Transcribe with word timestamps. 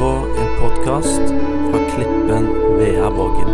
på 0.00 0.06
en 0.38 0.60
podkast 0.60 1.20
fra 1.70 1.80
Klippen 1.90 2.46
Veaborgen. 2.78 3.50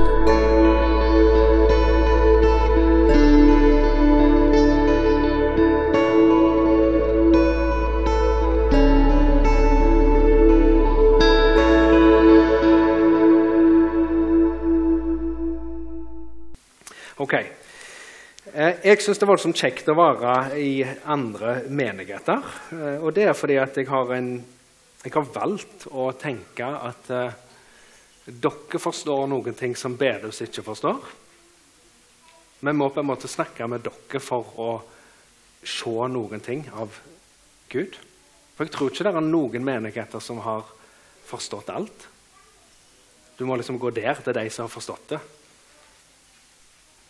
Ok. 17.16 17.34
Eh, 17.34 18.74
Jeg 18.84 19.01
syns 19.02 19.19
det 19.19 19.27
var 19.27 19.37
kjekt 19.37 19.88
å 19.88 19.97
være 19.98 20.59
i 20.62 20.84
andre 21.05 21.62
menigheter. 21.69 22.38
Eh, 22.70 23.02
Og 23.02 23.15
det 23.15 23.24
er 23.27 23.33
fordi 23.33 23.56
at 23.59 23.74
jeg 23.77 23.89
har, 23.89 24.13
en, 24.15 24.45
jeg 25.05 25.13
har 25.15 25.29
valgt 25.35 25.87
å 25.93 26.09
tenke 26.19 26.67
at 26.67 27.11
eh, 27.15 27.37
dere 28.27 28.81
forstår 28.83 29.29
noen 29.31 29.55
ting 29.55 29.77
som 29.79 29.95
bedehus 29.99 30.43
ikke 30.43 30.65
forstår. 30.67 30.99
Vi 32.61 32.73
må 32.73 32.89
på 32.91 33.03
en 33.03 33.11
måte 33.11 33.31
snakke 33.31 33.69
med 33.71 33.85
dere 33.87 34.23
for 34.23 34.57
å 34.59 34.71
se 35.67 36.09
noen 36.11 36.43
ting 36.43 36.65
av 36.75 36.97
Gud. 37.71 37.99
For 38.57 38.65
jeg 38.65 38.75
tror 38.75 38.91
ikke 38.91 39.07
det 39.07 39.13
er 39.13 39.27
noen 39.29 39.67
menigheter 39.67 40.23
som 40.23 40.41
har 40.43 40.65
forstått 41.27 41.71
alt. 41.75 42.09
Du 43.37 43.45
må 43.45 43.59
liksom 43.59 43.79
gå 43.79 43.91
der 43.95 44.17
til 44.25 44.35
de 44.35 44.47
som 44.51 44.65
har 44.65 44.73
forstått 44.73 45.11
det. 45.13 45.21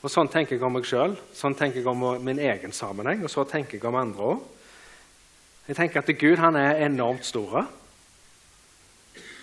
Og 0.03 0.13
Sånn 0.13 0.29
tenker 0.31 0.57
jeg 0.57 0.67
om 0.67 0.75
meg 0.77 0.87
sjøl, 0.87 1.17
sånn 1.35 1.57
tenker 1.59 1.81
jeg 1.81 1.89
om 1.91 2.03
min 2.23 2.39
egen 2.43 2.75
sammenheng, 2.75 3.25
og 3.25 3.33
så 3.33 3.47
tenker 3.49 3.79
jeg 3.79 3.89
om 3.89 3.97
andre 3.99 4.29
òg. 4.35 4.45
Jeg 5.67 5.77
tenker 5.77 6.03
at 6.03 6.19
Gud 6.19 6.39
han 6.39 6.57
er 6.59 6.85
enormt 6.87 7.27
stor. 7.27 7.67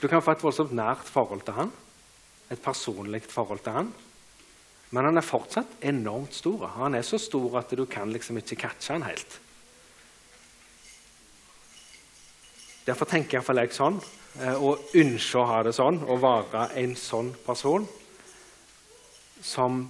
Du 0.02 0.08
kan 0.08 0.24
få 0.24 0.36
et 0.36 0.44
voldsomt 0.44 0.72
nært 0.76 1.08
forhold 1.08 1.44
til 1.44 1.58
han, 1.58 1.72
et 2.52 2.62
personlig 2.64 3.24
forhold 3.28 3.60
til 3.64 3.76
han. 3.76 3.94
Men 4.94 5.10
han 5.10 5.18
er 5.18 5.26
fortsatt 5.26 5.80
enormt 5.84 6.36
stor. 6.38 6.68
Han 6.78 6.96
er 6.96 7.04
så 7.04 7.18
stor 7.20 7.58
at 7.60 7.72
du 7.76 7.86
kan 7.90 8.12
liksom 8.14 8.38
ikke 8.40 8.60
catche 8.68 8.94
han 8.94 9.08
helt. 9.08 9.40
Derfor 12.84 13.08
tenker 13.08 13.40
iallfall 13.40 13.64
jeg 13.64 13.76
sånn, 13.76 14.04
Å 14.34 14.56
og 14.66 14.96
ønsker 14.98 15.40
å 15.40 15.46
ha 15.46 15.60
det 15.62 15.76
sånn, 15.78 16.00
å 16.10 16.16
være 16.18 16.72
en 16.82 16.96
sånn 16.98 17.28
person 17.46 17.84
som 19.46 19.84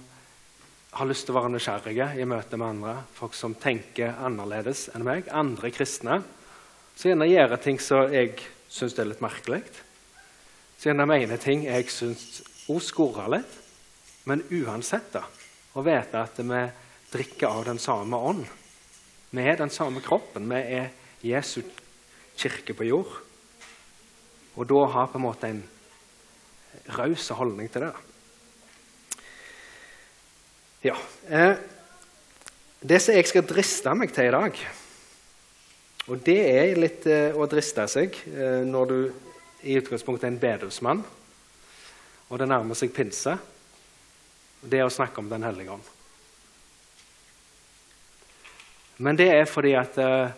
har 0.94 1.08
lyst 1.08 1.26
til 1.26 1.34
å 1.34 1.40
være 1.40 1.50
nysgjerrige 1.54 2.06
i 2.22 2.26
møte 2.28 2.58
med 2.60 2.76
andre. 2.76 2.94
Folk 3.16 3.34
som 3.34 3.56
tenker 3.58 4.14
annerledes 4.22 4.86
enn 4.94 5.04
meg. 5.06 5.26
Andre 5.34 5.70
kristne. 5.74 6.20
Så 6.94 7.10
gjerne 7.10 7.26
gjør 7.26 7.56
ting 7.62 7.80
som 7.82 8.12
jeg 8.14 8.36
syns 8.70 8.94
er 8.98 9.08
litt 9.10 9.22
merkelig. 9.24 9.62
Så 10.78 10.90
gjerne 10.90 11.08
mener 11.10 11.40
ting 11.42 11.64
jeg 11.66 11.90
syns 11.90 12.42
òg 12.70 12.82
skurrer 12.84 13.32
litt. 13.36 13.60
Men 14.30 14.44
uansett, 14.54 15.10
da, 15.12 15.24
å 15.74 15.82
vite 15.84 16.22
at 16.22 16.38
vi 16.40 16.62
drikker 17.12 17.50
av 17.50 17.66
den 17.68 17.82
samme 17.82 18.16
ånd. 18.30 18.46
Vi 19.34 19.42
er 19.42 19.58
den 19.58 19.72
samme 19.74 20.00
kroppen. 20.04 20.46
Vi 20.48 20.62
er 20.78 20.92
Jesu 21.24 21.60
kirke 22.38 22.76
på 22.78 22.86
jord. 22.86 23.12
Og 24.54 24.66
da 24.70 24.84
ha 24.94 25.06
på 25.10 25.18
en 25.18 25.26
måte 25.26 25.50
en 25.50 25.62
raus 26.94 27.28
holdning 27.34 27.68
til 27.72 27.88
det. 27.88 27.94
Ja. 30.84 30.96
Eh, 31.28 31.54
det 32.84 32.98
som 33.00 33.14
jeg 33.16 33.24
skal 33.24 33.46
driste 33.48 33.92
meg 33.96 34.10
til 34.12 34.26
i 34.28 34.32
dag 34.34 34.58
Og 36.10 36.18
det 36.26 36.40
er 36.44 36.76
litt 36.76 37.06
eh, 37.08 37.32
å 37.32 37.46
driste 37.48 37.86
seg 37.88 38.18
eh, 38.28 38.60
når 38.68 38.90
du 38.90 38.98
i 39.64 39.78
utgangspunktet 39.80 40.26
er 40.26 40.34
en 40.34 40.42
bedehusmann, 40.42 40.98
og 42.28 42.36
det 42.36 42.48
nærmer 42.50 42.76
seg 42.76 42.90
pinse. 42.92 43.32
Det 44.60 44.76
er 44.76 44.84
å 44.84 44.92
snakke 44.92 45.22
om 45.22 45.30
Den 45.32 45.46
hellige 45.48 45.72
ånd. 45.72 45.86
Men 49.00 49.16
det 49.16 49.30
er 49.38 49.48
fordi 49.48 49.72
at 49.80 49.96
eh, 50.04 50.36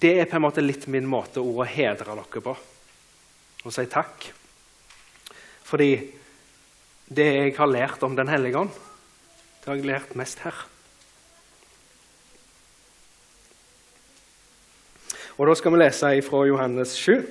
Det 0.00 0.14
er 0.14 0.30
på 0.32 0.40
en 0.40 0.46
måte 0.46 0.64
litt 0.64 0.88
min 0.88 1.04
måte 1.04 1.44
å 1.44 1.68
hedre 1.68 2.16
dere 2.16 2.44
på. 2.48 2.56
Å 3.68 3.76
si 3.76 3.84
takk. 3.92 4.30
Fordi 5.68 5.92
det 7.12 7.30
jeg 7.34 7.56
har 7.60 7.68
lært 7.68 8.08
om 8.08 8.16
Den 8.16 8.32
hellige 8.32 8.64
ånd, 8.64 8.82
det 9.64 9.70
har 9.70 9.78
jeg 9.80 9.86
lært 9.88 10.10
mest 10.12 10.42
her. 10.44 10.56
Og 15.40 15.48
Da 15.48 15.54
skal 15.56 15.72
vi 15.72 15.78
lese 15.80 16.10
fra 16.22 16.42
Johannes 16.44 16.92
7, 17.00 17.24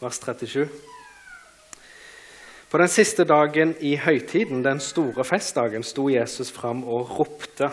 vers 0.00 0.18
37. 0.22 0.68
På 2.70 2.78
den 2.78 2.88
siste 2.88 3.24
dagen 3.24 3.74
i 3.80 3.96
høytiden, 3.96 4.62
den 4.64 4.80
store 4.80 5.24
festdagen, 5.24 5.82
sto 5.82 6.06
Jesus 6.08 6.52
fram 6.54 6.84
og 6.84 7.18
ropte. 7.18 7.72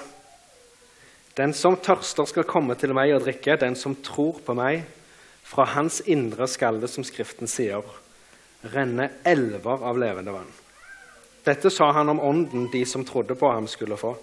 Den 1.38 1.54
som 1.54 1.78
tørster, 1.78 2.26
skal 2.26 2.44
komme 2.50 2.76
til 2.76 2.92
meg 2.98 3.14
og 3.14 3.22
drikke. 3.24 3.56
Den 3.62 3.78
som 3.80 3.96
tror 3.96 4.42
på 4.44 4.58
meg, 4.58 4.84
fra 5.44 5.70
hans 5.78 6.02
indre 6.02 6.48
skal 6.48 6.82
det, 6.82 6.90
som 6.90 7.06
Skriften 7.06 7.48
sier, 7.48 7.86
renne 8.74 9.12
elver 9.24 9.86
av 9.86 10.02
levende 10.02 10.34
vann. 10.34 10.52
Dette 11.46 11.72
sa 11.72 11.92
han 11.96 12.10
om 12.12 12.20
ånden 12.20 12.68
de 12.72 12.86
som 12.86 13.06
trodde 13.06 13.36
på 13.36 13.52
ham, 13.52 13.68
skulle 13.68 13.98
få. 13.98 14.16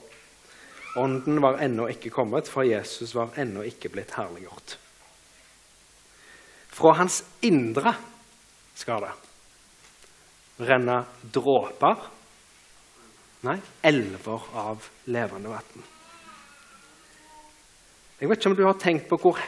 Ånden 0.97 1.41
var 1.43 1.60
ennå 1.65 1.88
ikke 1.93 2.10
kommet, 2.10 2.49
for 2.49 2.65
Jesus 2.65 3.15
var 3.16 3.37
ennå 3.37 3.65
ikke 3.69 3.91
blitt 3.93 4.15
herliggjort. 4.16 4.77
Fra 6.77 6.93
hans 6.99 7.22
indre 7.44 7.94
skal 8.77 9.06
det 9.06 9.15
renne 10.69 11.03
dråper 11.32 12.12
Nei, 13.47 13.59
elver 13.84 14.47
av 14.56 14.87
levende 15.12 15.53
vann. 15.53 15.83
Jeg 18.16 18.31
vet 18.31 18.41
ikke 18.41 18.50
om 18.50 18.56
du 18.59 18.62
har 18.65 18.78
tenkt 18.81 19.04
på 19.10 19.19
hvor 19.21 19.38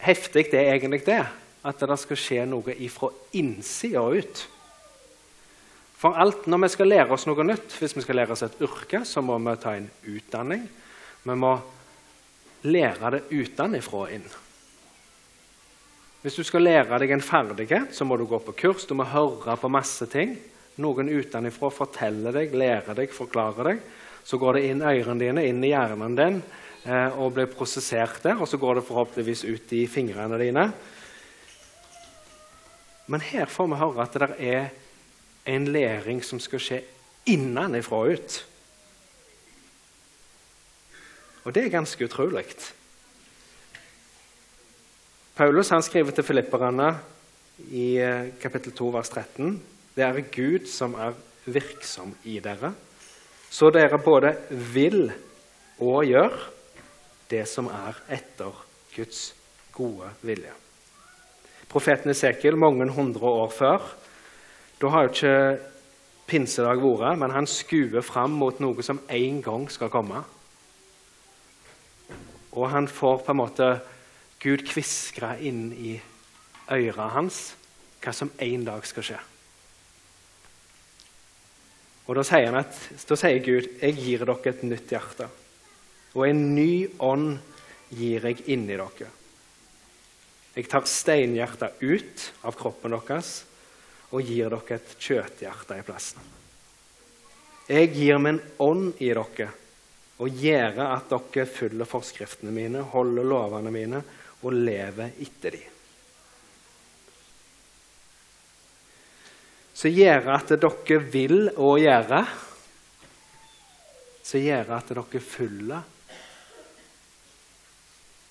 heftig 0.00 0.46
det 0.52 0.62
egentlig 0.62 1.02
er 1.12 1.26
at 1.66 1.82
det 1.82 1.98
skal 2.00 2.20
skje 2.22 2.44
noe 2.48 2.76
ifra 2.86 3.10
innsida 3.36 4.04
ut. 4.14 4.44
For 5.96 6.16
alt, 6.16 6.46
Når 6.46 6.58
vi 6.58 6.68
skal 6.68 6.90
lære 6.92 7.12
oss 7.12 7.26
noe 7.26 7.44
nytt, 7.44 7.78
hvis 7.80 7.96
vi 7.96 8.02
skal 8.04 8.20
lære 8.20 8.34
oss 8.34 8.44
et 8.44 8.60
yrke, 8.60 9.04
så 9.04 9.22
må 9.24 9.38
vi 9.40 9.56
ta 9.56 9.76
en 9.76 9.88
utdanning. 10.04 10.66
Vi 11.24 11.34
må 11.34 11.54
lære 12.68 13.10
det 13.14 13.22
utenfra 13.32 14.02
og 14.02 14.12
inn. 14.12 14.26
Hvis 16.22 16.36
du 16.36 16.42
skal 16.44 16.66
lære 16.66 16.98
deg 17.00 17.14
en 17.14 17.24
ferdighet, 17.24 17.94
så 17.94 18.04
må 18.04 18.18
du 18.18 18.26
gå 18.26 18.38
på 18.42 18.52
kurs. 18.52 18.84
Du 18.84 18.94
må 18.98 19.06
høre 19.08 19.56
på 19.56 19.70
masse 19.72 20.06
ting. 20.10 20.36
Noen 20.82 21.08
utenfra 21.08 21.70
forteller 21.72 22.34
deg, 22.34 22.52
lærer 22.52 22.96
deg, 22.98 23.12
forklarer 23.14 23.70
deg. 23.70 23.84
Så 24.26 24.36
går 24.42 24.58
det 24.58 24.64
inn 24.68 24.82
ørene 24.82 25.22
dine, 25.22 25.44
inn 25.48 25.62
i 25.64 25.70
hjernen 25.70 26.16
din 26.18 26.40
eh, 26.84 27.14
og 27.14 27.36
blir 27.36 27.48
prosessert 27.48 28.18
der. 28.26 28.36
Og 28.42 28.50
så 28.50 28.58
går 28.60 28.80
det 28.80 28.88
forhåpentligvis 28.88 29.46
ut 29.46 29.76
i 29.78 29.86
fingrene 29.88 30.40
dine. 30.42 30.66
Men 33.06 33.22
her 33.22 33.46
får 33.46 33.70
vi 33.70 33.78
høre 33.80 34.02
at 34.02 34.18
det 34.18 34.34
er 34.42 34.66
en 35.46 35.68
læring 35.72 36.22
som 36.24 36.40
skal 36.42 36.62
skje 36.62 36.80
innenfra 37.26 38.02
og 38.02 38.16
ut. 38.16 38.38
Og 41.46 41.54
det 41.54 41.64
er 41.64 41.74
ganske 41.76 42.04
utrolig. 42.04 42.44
Paulus 45.36 45.68
han 45.70 45.84
skriver 45.84 46.10
til 46.16 46.24
filipperne 46.26 46.88
i 47.70 47.96
eh, 48.02 48.32
kapittel 48.40 48.72
2, 48.72 48.88
vers 48.94 49.08
13.: 49.12 49.62
Det 49.94 50.04
er 50.04 50.20
Gud 50.32 50.66
som 50.66 50.94
er 50.94 51.14
virksom 51.44 52.14
i 52.24 52.40
dere, 52.40 52.72
så 53.50 53.70
dere 53.70 53.98
både 54.02 54.34
vil 54.50 55.12
og 55.78 56.04
gjør 56.04 56.34
det 57.30 57.44
som 57.48 57.68
er 57.70 57.98
etter 58.16 58.64
Guds 58.96 59.34
gode 59.72 60.08
vilje. 60.22 60.52
Profeten 61.68 62.10
Esekiel, 62.10 62.56
mange 62.56 62.88
hundre 62.90 63.26
år 63.26 63.50
før, 63.52 63.86
da 64.80 64.90
har 64.92 65.06
jo 65.06 65.12
ikke 65.14 65.36
pinsedag 66.28 66.82
vært, 66.82 67.20
men 67.20 67.32
han 67.32 67.48
skuer 67.48 68.04
fram 68.04 68.34
mot 68.36 68.58
noe 68.60 68.84
som 68.84 69.00
en 69.08 69.38
gang 69.44 69.68
skal 69.72 69.92
komme. 69.92 70.24
Og 72.56 72.68
han 72.72 72.88
får 72.88 73.22
på 73.24 73.32
en 73.32 73.40
måte 73.40 73.70
Gud 74.42 74.66
kviskre 74.68 75.36
inn 75.44 75.70
i 75.72 75.96
øret 76.72 77.14
hans 77.14 77.40
hva 78.02 78.12
som 78.14 78.30
en 78.42 78.66
dag 78.66 78.84
skal 78.86 79.06
skje. 79.06 79.18
Og 82.06 82.14
Da 82.14 82.22
sier, 82.22 82.46
han 82.46 82.60
at, 82.60 82.76
da 83.08 83.16
sier 83.18 83.42
Gud 83.42 83.66
jeg 83.80 83.96
gir 83.98 84.22
dere 84.22 84.52
et 84.52 84.62
nytt 84.62 84.92
hjerte. 84.92 85.26
Og 86.14 86.28
en 86.28 86.42
ny 86.54 86.86
ånd 87.02 87.40
gir 87.90 88.28
jeg 88.28 88.44
inni 88.46 88.76
dere. 88.76 89.10
Jeg 90.56 90.68
tar 90.70 90.86
steinhjertet 90.88 91.82
ut 91.82 92.30
av 92.46 92.54
kroppen 92.56 92.94
deres 92.94 93.42
og 94.12 94.22
gir 94.22 94.50
dere 94.52 94.78
et 94.78 94.96
kjøthjerte 94.98 95.78
i 95.78 95.86
plassen. 95.86 96.32
Jeg 97.66 97.90
gir 97.94 98.20
min 98.22 98.40
ånd 98.62 99.00
i 99.02 99.10
dere 99.10 99.48
og 100.16 100.42
gjør 100.42 100.82
at 100.86 101.10
dere 101.12 101.48
følger 101.50 101.88
forskriftene 101.88 102.54
mine, 102.54 102.84
holder 102.92 103.26
lovene 103.26 103.72
mine 103.74 104.04
og 104.42 104.54
lever 104.54 105.18
etter 105.20 105.58
dem. 105.58 105.72
som 109.76 109.92
gjør 109.92 110.30
at 110.32 110.54
dere 110.56 111.00
vil 111.12 111.50
å 111.60 111.74
gjøre, 111.76 112.22
som 114.24 114.40
gjør 114.40 114.72
at 114.78 114.92
dere 114.94 115.20
følger. 115.20 115.82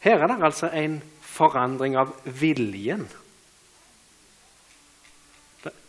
Her 0.05 0.23
er 0.23 0.31
det 0.31 0.39
altså 0.49 0.71
en 0.73 0.97
forandring 1.25 1.97
av 2.01 2.15
viljen. 2.25 3.05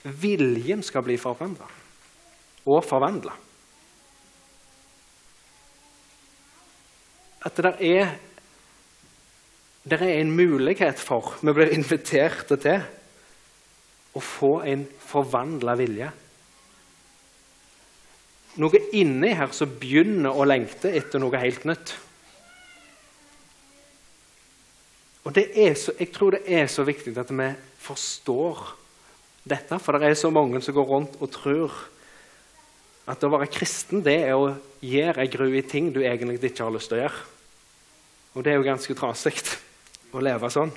Viljen 0.07 0.85
skal 0.87 1.03
bli 1.07 1.17
forandra 1.19 1.67
og 2.67 2.83
forvandla. 2.83 3.35
At 7.47 7.59
det 7.63 7.73
er, 7.87 8.15
det 9.87 9.99
er 10.03 10.15
en 10.19 10.33
mulighet 10.35 10.99
for, 10.99 11.37
vi 11.43 11.55
blir 11.55 11.75
invitert 11.75 12.51
til, 12.51 12.87
å 14.17 14.23
få 14.25 14.53
en 14.67 14.87
forvandla 15.07 15.75
vilje. 15.79 16.09
Noe 18.57 18.81
inni 18.97 19.35
her 19.37 19.53
som 19.53 19.75
begynner 19.79 20.33
å 20.33 20.47
lengte 20.49 20.91
etter 20.97 21.21
noe 21.21 21.39
helt 21.43 21.67
nytt. 21.69 21.93
Og 25.27 25.37
så, 25.77 25.93
Jeg 25.99 26.13
tror 26.15 26.31
det 26.33 26.43
er 26.47 26.67
så 26.71 26.87
viktig 26.87 27.13
at 27.19 27.31
vi 27.31 27.51
forstår 27.83 28.86
dette, 29.47 29.79
for 29.79 29.97
det 29.97 30.11
er 30.11 30.19
så 30.19 30.33
mange 30.35 30.61
som 30.65 30.75
går 30.75 30.89
rundt 30.91 31.21
og 31.23 31.31
tror 31.31 31.75
at 33.07 33.23
å 33.23 33.31
være 33.31 33.51
kristen 33.55 34.03
det 34.03 34.17
er 34.27 34.35
å 34.35 34.51
gjøre 34.83 35.23
ei 35.23 35.31
gru 35.31 35.47
i 35.55 35.63
ting 35.67 35.93
du 35.95 36.01
egentlig 36.03 36.41
ikke 36.43 36.67
har 36.67 36.75
lyst 36.75 36.91
til 36.91 36.99
å 36.99 37.05
gjøre. 37.05 37.21
Og 38.35 38.45
det 38.45 38.53
er 38.53 38.59
jo 38.59 38.67
ganske 38.67 38.97
trasig 38.99 39.37
å 40.13 40.23
leve 40.25 40.51
sånn. 40.53 40.73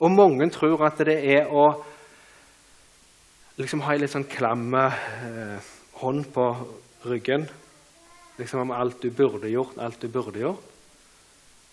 Og 0.00 0.12
mange 0.12 0.48
tror 0.52 0.86
at 0.88 0.98
det 1.04 1.18
er 1.36 1.52
å 1.52 1.68
liksom 3.60 3.84
ha 3.84 3.94
ei 3.94 4.00
litt 4.02 4.12
sånn 4.12 4.28
klam 4.28 4.72
eh, 4.76 5.70
hånd 6.00 6.26
på 6.32 6.48
ryggen. 7.06 7.46
Liksom 8.40 8.64
om 8.64 8.74
alt 8.76 9.00
du 9.04 9.12
burde 9.16 9.52
gjort, 9.52 9.78
alt 9.80 10.00
du 10.00 10.10
burde 10.12 10.42
gjort. 10.42 10.74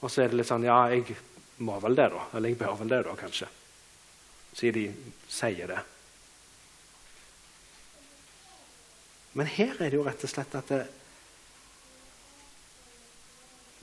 Og 0.04 0.12
så 0.12 0.24
er 0.24 0.32
det 0.32 0.42
litt 0.42 0.52
sånn 0.52 0.68
Ja, 0.68 0.86
jeg 0.92 1.16
må 1.64 1.80
vel 1.84 1.96
det, 1.96 2.12
da. 2.12 2.28
Eller 2.36 2.52
jeg 2.52 2.60
bør 2.60 2.80
vel 2.84 2.92
det, 2.92 3.04
da, 3.08 3.16
kanskje. 3.20 3.48
Siden 4.54 4.78
de 4.78 5.14
sier 5.32 5.70
det. 5.70 5.80
Men 9.34 9.50
her 9.50 9.80
er 9.82 9.90
det 9.90 9.98
jo 9.98 10.06
rett 10.06 10.24
og 10.24 10.30
slett 10.30 10.54
at 10.60 10.70
det, 10.70 10.84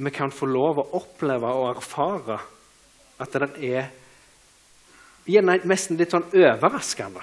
vi 0.00 0.12
kan 0.14 0.32
få 0.32 0.46
lov 0.48 0.78
å 0.80 0.88
oppleve 0.96 1.50
og 1.60 1.74
erfare 1.74 2.38
at 3.20 3.34
det 3.36 3.50
er 3.68 3.90
gjerne 5.28 5.58
nesten 5.68 5.98
litt 6.00 6.14
sånn 6.14 6.30
overraskende. 6.30 7.20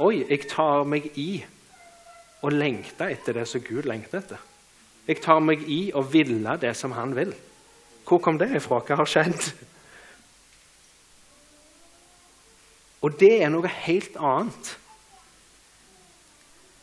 Oi, 0.00 0.26
jeg 0.26 0.44
tar 0.50 0.84
meg 0.88 1.08
i 1.18 1.40
å 2.44 2.50
lengte 2.52 3.08
etter 3.12 3.40
det 3.40 3.46
som 3.48 3.64
Gud 3.64 3.88
lengter 3.88 4.20
etter. 4.20 4.42
Jeg 5.08 5.22
tar 5.24 5.40
meg 5.42 5.64
i 5.68 5.80
å 5.96 6.02
ville 6.04 6.54
det 6.60 6.74
som 6.78 6.92
Han 6.94 7.16
vil. 7.16 7.32
Hvor 8.06 8.20
kom 8.22 8.38
det 8.38 8.50
ifra? 8.58 8.82
Hva 8.84 9.00
har 9.00 9.08
skjedd? 9.08 9.50
Og 13.00 13.16
det 13.20 13.32
er 13.40 13.52
noe 13.52 13.70
helt 13.86 14.16
annet 14.20 14.74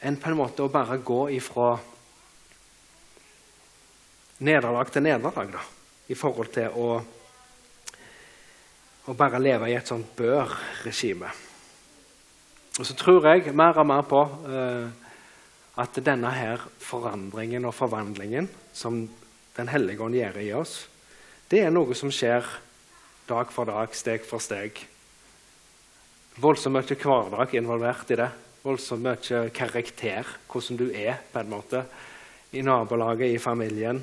enn 0.07 0.17
på 0.21 0.31
en 0.31 0.39
måte 0.39 0.65
å 0.65 0.71
bare 0.71 0.99
gå 1.01 1.21
ifra 1.35 1.75
nederlag 4.45 4.91
til 4.93 5.05
nederlag, 5.05 5.51
da, 5.53 5.63
i 6.09 6.17
forhold 6.17 6.51
til 6.53 6.73
å, 6.77 6.87
å 9.09 9.17
bare 9.17 9.41
leve 9.41 9.71
i 9.71 9.77
et 9.77 9.89
sånt 9.89 10.13
bør-regime. 10.17 11.31
Og 12.77 12.85
så 12.85 12.93
tror 12.97 13.25
jeg 13.31 13.55
mer 13.57 13.79
og 13.81 13.89
mer 13.89 14.03
på 14.05 14.21
eh, 14.53 14.89
at 15.81 15.97
denne 16.05 16.29
her 16.33 16.61
forandringen 16.81 17.65
og 17.65 17.75
forvandlingen 17.77 18.49
som 18.73 19.07
Den 19.57 19.71
hellige 19.73 20.03
ånd 20.05 20.13
gjør 20.13 20.35
i 20.37 20.51
oss, 20.53 20.73
det 21.49 21.63
er 21.65 21.71
noe 21.73 21.95
som 21.97 22.11
skjer 22.13 22.45
dag 23.25 23.49
for 23.49 23.65
dag, 23.65 23.89
steg 23.97 24.21
for 24.21 24.37
steg. 24.37 24.83
Voldsomt 26.37 26.75
mye 26.75 26.95
hverdag 27.01 27.53
involvert 27.57 28.11
i 28.13 28.15
det. 28.19 28.27
Voldsomt 28.61 29.01
mye 29.01 29.47
karakter, 29.49 30.27
hvordan 30.45 30.77
du 30.77 30.91
er 30.93 31.15
på 31.31 31.41
en 31.41 31.49
måte 31.49 31.79
i 32.53 32.61
nabolaget, 32.61 33.31
i 33.33 33.39
familien. 33.41 33.97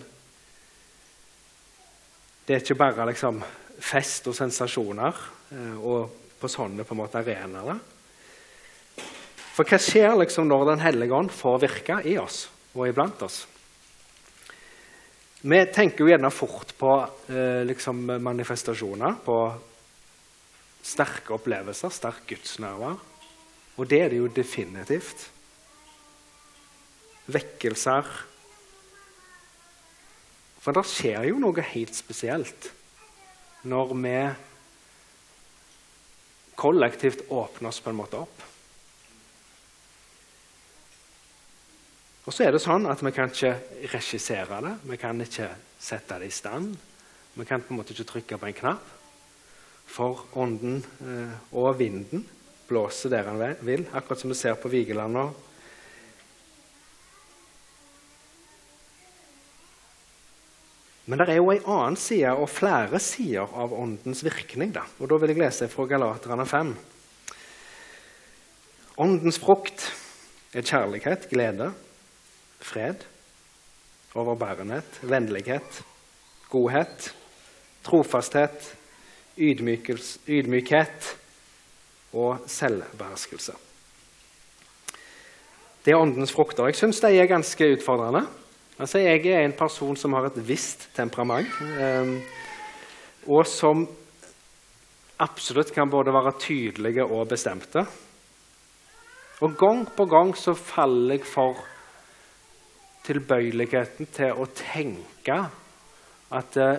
Det 2.44 2.56
er 2.56 2.64
ikke 2.64 2.76
bare 2.80 3.06
liksom, 3.12 3.38
fest 3.78 4.26
og 4.26 4.34
sensasjoner 4.34 5.20
eh, 5.54 5.76
og 5.78 6.10
på 6.40 6.50
sånne 6.50 6.82
på 6.82 6.96
en 6.96 7.00
måte 7.04 7.20
arenaer. 7.22 7.78
For 9.54 9.70
hva 9.70 9.78
skjer 9.78 10.16
liksom 10.18 10.48
når 10.50 10.72
Den 10.72 10.82
hellige 10.82 11.14
ånd 11.14 11.30
får 11.30 11.60
virke 11.62 12.00
i 12.02 12.16
oss 12.18 12.48
og 12.74 12.88
iblant 12.88 13.22
oss? 13.22 13.44
Vi 15.44 15.60
tenker 15.70 16.02
jo 16.02 16.10
gjerne 16.10 16.32
fort 16.34 16.74
på 16.80 16.96
eh, 17.30 17.62
liksom 17.68 18.02
manifestasjoner, 18.26 19.22
på 19.22 19.38
sterke 20.84 21.34
opplevelser, 21.38 21.92
sterk 21.92 22.26
gudsnærvær. 22.28 23.00
Og 23.74 23.90
det 23.90 24.00
er 24.04 24.12
det 24.12 24.20
jo 24.20 24.30
definitivt. 24.30 25.30
Vekkelser. 27.26 28.08
For 30.60 30.76
det 30.76 30.84
skjer 30.88 31.28
jo 31.30 31.40
noe 31.40 31.68
helt 31.74 31.96
spesielt 31.96 32.70
når 33.64 33.92
vi 33.96 34.16
kollektivt 36.60 37.24
åpner 37.32 37.70
oss 37.70 37.80
på 37.80 37.90
en 37.90 37.98
måte 37.98 38.20
opp. 38.20 38.42
Og 42.24 42.32
så 42.32 42.46
er 42.46 42.54
det 42.54 42.62
sånn 42.64 42.86
at 42.88 43.02
Vi 43.04 43.12
kan 43.12 43.32
ikke 43.32 43.56
regissere 43.92 44.60
det, 44.64 44.74
vi 44.88 44.96
kan 45.00 45.20
ikke 45.20 45.48
sette 45.80 46.20
det 46.20 46.30
i 46.30 46.32
stand. 46.32 46.76
Vi 47.34 47.44
kan 47.44 47.60
på 47.60 47.74
en 47.74 47.80
måte 47.80 47.92
ikke 47.92 48.08
trykke 48.12 48.38
på 48.38 48.48
en 48.48 48.56
knapp, 48.60 48.92
for 49.86 50.24
ånden 50.40 50.80
eh, 51.04 51.34
og 51.54 51.78
vinden 51.78 52.24
blåser 52.68 53.12
der 53.12 53.28
han 53.28 53.42
vil, 53.66 53.84
akkurat 53.92 54.20
som 54.20 54.32
vi 54.32 54.38
ser 54.38 54.56
på 54.58 54.70
Vigeland 54.72 55.14
nå. 55.14 55.28
Men 61.04 61.20
det 61.20 61.26
er 61.28 61.36
jo 61.36 61.50
en 61.52 61.66
annen 61.68 61.98
side 62.00 62.30
og 62.32 62.48
flere 62.48 62.98
sider 63.02 63.50
av 63.60 63.74
åndens 63.76 64.22
virkning. 64.24 64.72
Da. 64.72 64.86
Og 64.98 65.10
da 65.10 65.18
vil 65.20 65.34
jeg 65.34 65.42
lese 65.42 65.68
fra 65.68 65.84
Galaterne 65.90 66.46
5. 66.48 66.70
Åndens 69.04 69.40
frukt 69.42 69.90
er 70.56 70.64
kjærlighet, 70.64 71.26
glede, 71.28 71.72
fred, 72.62 73.04
overbærenhet, 74.16 75.00
vennlighet, 75.02 75.82
godhet, 76.48 77.10
trofasthet, 77.84 78.70
ydmykhet 79.38 81.10
og 82.14 82.44
selvbeherskelse. 82.46 83.54
Det 85.84 85.92
er 85.92 86.00
åndens 86.00 86.32
frukter. 86.32 86.70
Jeg 86.70 86.78
syns 86.78 87.02
de 87.02 87.10
er 87.12 87.28
ganske 87.28 87.72
utfordrende. 87.74 88.24
Altså, 88.78 88.98
jeg 88.98 89.26
er 89.30 89.44
en 89.44 89.56
person 89.56 89.96
som 89.96 90.14
har 90.16 90.30
et 90.30 90.38
visst 90.48 90.88
temperament, 90.96 91.50
eh, 91.78 92.14
og 93.30 93.46
som 93.46 93.84
absolutt 95.22 95.70
kan 95.74 95.90
både 95.90 96.14
være 96.14 96.38
tydelige 96.40 97.04
og 97.04 97.28
bestemte. 97.28 97.84
Og 99.44 99.54
gang 99.58 99.84
på 99.96 100.06
gang 100.10 100.32
så 100.38 100.54
faller 100.54 101.18
jeg 101.18 101.26
for 101.28 101.60
tilbøyeligheten 103.04 104.08
til 104.14 104.40
å 104.40 104.48
tenke 104.56 105.38
at 106.34 106.56
det, 106.56 106.70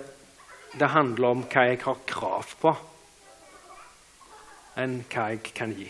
det 0.80 0.92
handler 0.92 1.28
om 1.32 1.44
hva 1.48 1.68
jeg 1.70 1.80
har 1.86 2.02
krav 2.10 2.56
på, 2.60 2.74
enn 4.82 5.00
hva 5.12 5.30
jeg 5.32 5.54
kan 5.56 5.72
gi. 5.76 5.88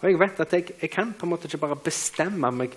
Og 0.00 0.10
jeg 0.10 0.20
vet 0.20 0.40
at 0.44 0.52
jeg, 0.52 0.74
jeg, 0.80 0.90
kan 0.92 1.14
på 1.16 1.24
en 1.24 1.32
måte 1.32 1.48
ikke 1.48 1.62
bare 1.62 1.80
bestemme 1.80 2.50
meg 2.52 2.74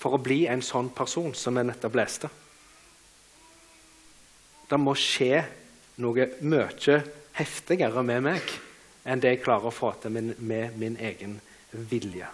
for 0.00 0.16
å 0.16 0.22
bli 0.22 0.44
en 0.48 0.64
sånn 0.64 0.88
person 0.96 1.34
som 1.36 1.56
jeg 1.60 1.68
nettopp 1.68 1.98
leste. 1.98 2.30
Det 4.68 4.78
må 4.80 4.94
skje 4.96 5.42
noe 6.00 6.28
mye 6.40 7.00
heftigere 7.36 8.04
med 8.06 8.24
meg 8.24 8.54
enn 9.04 9.20
det 9.20 9.34
jeg 9.34 9.44
klarer 9.44 9.68
å 9.68 9.74
få 9.74 9.92
til 10.00 10.14
med, 10.14 10.32
med 10.40 10.78
min 10.80 10.96
egen 10.96 11.36
vilje. 11.92 12.30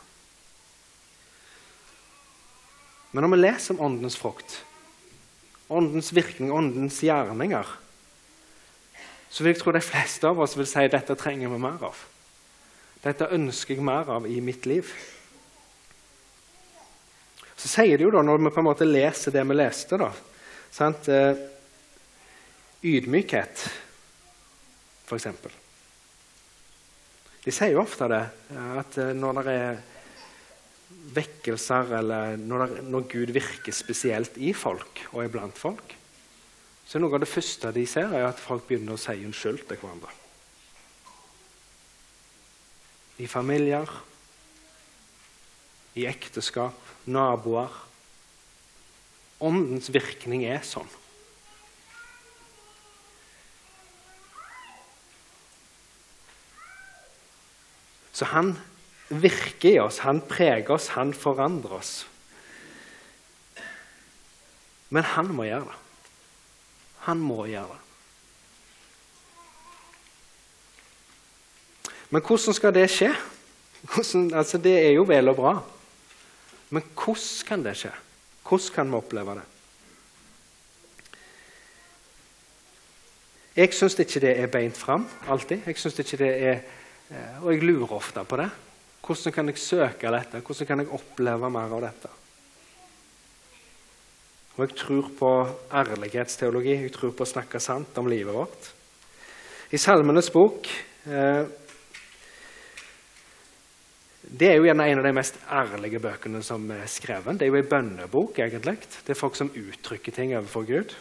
Men 3.11 3.27
når 3.27 3.33
vi 3.35 3.41
leser 3.41 3.75
om 3.75 3.83
åndens 3.89 4.19
frukt, 4.19 4.61
åndens 5.71 6.11
virkning, 6.13 6.51
åndens 6.53 6.99
gjerninger, 7.05 7.69
så 9.31 9.45
vil 9.45 9.55
jeg 9.55 9.61
tro 9.63 9.75
de 9.75 9.83
fleste 9.85 10.27
av 10.27 10.41
oss 10.43 10.57
vil 10.59 10.67
si 10.67 10.83
dette 10.91 11.15
trenger 11.19 11.53
vi 11.53 11.61
mer 11.63 11.85
av. 11.87 12.01
Dette 13.05 13.31
ønsker 13.33 13.77
jeg 13.77 13.87
mer 13.87 14.11
av 14.11 14.27
i 14.27 14.41
mitt 14.45 14.67
liv. 14.67 14.91
Så 17.55 17.71
sier 17.71 17.95
det 17.97 18.05
jo 18.05 18.11
da, 18.13 18.25
når 18.27 18.43
vi 18.43 18.53
på 18.53 18.61
en 18.63 18.67
måte 18.67 18.89
leser 18.89 19.33
det 19.37 19.47
vi 19.47 19.57
leste, 19.57 20.01
da 20.01 20.11
sant? 20.71 21.09
Eh, 21.09 21.37
Ydmykhet, 22.81 23.67
f.eks. 25.05 25.27
De 27.45 27.53
sier 27.53 27.75
jo 27.75 27.83
ofte 27.83 28.09
det, 28.09 28.21
at 28.57 28.97
eh, 29.03 29.13
når 29.17 29.43
det 29.43 29.57
er 29.57 29.83
vekkelser, 31.15 31.95
eller 31.99 32.37
når, 32.39 32.67
det, 32.67 32.85
når 32.91 33.07
Gud 33.11 33.33
virker 33.35 33.75
spesielt 33.75 34.39
i 34.39 34.53
folk 34.55 35.03
og 35.13 35.25
iblant 35.25 35.59
folk, 35.59 35.97
så 36.87 36.99
er 36.99 37.05
noe 37.05 37.15
av 37.15 37.23
det 37.23 37.31
første 37.31 37.71
de 37.75 37.85
ser, 37.87 38.11
er 38.11 38.27
at 38.27 38.41
folk 38.43 38.67
begynner 38.67 38.97
å 38.97 39.01
si 39.01 39.15
unnskyld 39.23 39.63
til 39.69 39.79
hverandre. 39.79 40.15
I 43.21 43.29
familier, 43.31 43.91
i 45.99 46.07
ekteskap, 46.11 46.79
naboer. 47.11 47.75
Åndens 49.41 49.91
virkning 49.93 50.45
er 50.49 50.65
sånn. 50.67 50.89
Så 58.13 58.27
han 58.35 58.53
virker 59.11 59.69
i 59.75 59.79
oss, 59.83 59.99
han 60.07 60.23
preger 60.23 60.71
oss, 60.71 60.89
han 60.95 61.13
forandrer 61.15 61.73
oss. 61.81 61.93
Men 64.91 65.07
han 65.07 65.31
må 65.35 65.47
gjøre 65.47 65.67
det. 65.67 65.79
Han 67.07 67.23
må 67.23 67.45
gjøre 67.51 67.75
det. 67.75 67.79
Men 72.11 72.23
hvordan 72.27 72.55
skal 72.55 72.75
det 72.75 72.89
skje? 72.91 73.11
Hvordan, 73.81 74.35
altså 74.35 74.59
det 74.59 74.75
er 74.79 74.91
jo 74.97 75.07
vel 75.09 75.31
og 75.31 75.37
bra. 75.39 75.53
Men 76.71 76.83
hvordan 76.95 77.47
kan 77.47 77.63
det 77.65 77.77
skje? 77.79 77.93
Hvordan 78.47 78.75
kan 78.75 78.91
vi 78.91 78.99
oppleve 78.99 79.39
det? 79.39 79.47
Jeg 83.57 83.75
syns 83.75 83.99
ikke 83.99 84.23
det 84.23 84.33
er 84.39 84.51
beint 84.51 84.77
fram 84.79 85.07
alltid. 85.29 85.67
Jeg 85.67 85.79
synes 85.79 85.99
ikke 85.99 86.17
det 86.17 86.35
er, 86.43 86.61
eh, 87.11 87.43
Og 87.43 87.55
jeg 87.55 87.63
lurer 87.63 87.93
ofte 87.93 88.25
på 88.25 88.37
det. 88.37 88.51
Hvordan 89.01 89.35
kan 89.35 89.51
jeg 89.51 89.63
søke 89.63 90.13
dette? 90.13 90.43
Hvordan 90.45 90.69
kan 90.69 90.83
jeg 90.83 90.93
oppleve 90.97 91.51
mer 91.53 91.77
av 91.77 91.85
dette? 91.87 92.11
Og 94.57 94.67
jeg 94.67 94.77
tror 94.77 95.09
på 95.17 95.31
ærlighetsteologi. 95.73 96.75
Jeg 96.83 96.93
tror 96.93 97.15
på 97.17 97.25
å 97.25 97.33
snakke 97.33 97.63
sant 97.63 97.97
om 98.01 98.11
livet 98.11 98.37
vårt. 98.37 98.71
I 99.71 99.79
Salmenes 99.79 100.29
bok 100.35 100.67
eh, 101.07 101.45
det 104.31 104.47
er 104.47 104.59
jo 104.61 104.67
gjerne 104.69 104.85
en 104.87 105.01
av 105.01 105.07
de 105.09 105.15
mest 105.17 105.39
ærlige 105.51 105.99
bøkene 106.03 106.43
som 106.47 106.69
er 106.71 106.85
skrevet. 106.91 107.39
Det 107.39 107.47
er 107.47 107.51
jo 107.51 107.59
en 107.59 107.71
bønnebok. 107.71 108.39
egentlig. 108.39 108.77
Det 109.07 109.15
er 109.15 109.19
folk 109.19 109.35
som 109.35 109.51
uttrykker 109.51 110.15
ting 110.15 110.37
overfor 110.37 110.67
Gud. 110.69 110.95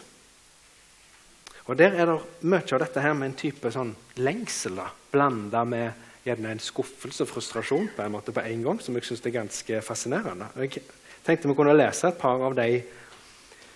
Og 1.66 1.76
Der 1.78 1.94
er 1.94 2.06
det 2.06 2.16
mye 2.42 2.64
av 2.72 2.80
dette 2.82 3.00
her 3.00 3.14
med 3.14 3.28
en 3.28 3.38
type 3.38 3.70
sånn 3.70 3.92
lengsel 4.16 4.80
da, 4.80 4.88
blanda 5.12 5.62
med 5.64 5.92
gjerne 6.24 6.52
en 6.52 6.62
skuffelse 6.62 7.24
og 7.24 7.30
frustrasjon 7.30 7.90
på 7.96 8.04
en 8.04 8.12
måte 8.12 8.32
på 8.36 8.44
en 8.44 8.64
gang, 8.64 8.80
som 8.82 8.96
jeg 8.96 9.06
syns 9.08 9.24
er 9.24 9.36
ganske 9.38 9.82
fascinerende. 9.84 10.50
Jeg 10.60 10.82
tenkte 11.24 11.48
vi 11.48 11.56
kunne 11.56 11.76
lese 11.76 12.10
et 12.10 12.18
par 12.20 12.42
av 12.44 12.56
de 12.58 12.82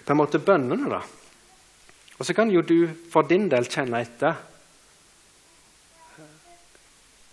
på 0.05 0.13
en 0.13 0.21
måte 0.21 0.39
bønnene. 0.39 0.91
da. 0.91 1.01
Og 2.19 2.27
så 2.27 2.35
kan 2.35 2.51
jo 2.51 2.63
du 2.63 2.89
for 3.11 3.27
din 3.27 3.49
del 3.51 3.67
kjenne 3.69 4.03
etter 4.05 4.37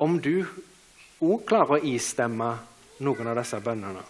om 0.01 0.17
du 0.17 0.45
òg 1.21 1.43
klarer 1.45 1.77
å 1.77 1.85
istemme 1.85 2.55
noen 3.05 3.27
av 3.29 3.37
disse 3.37 3.59
bønnene. 3.61 4.01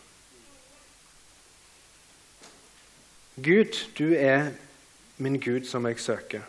Gud, 3.42 3.76
du 3.98 4.14
er 4.16 4.52
min 5.18 5.40
Gud 5.42 5.66
som 5.68 5.86
jeg 5.90 6.00
søker. 6.00 6.46